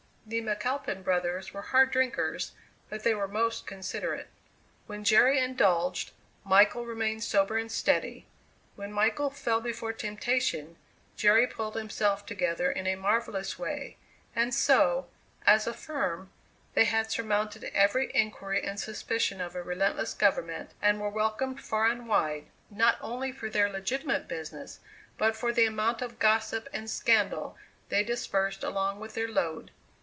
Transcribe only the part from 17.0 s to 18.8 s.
surmounted every inquiry and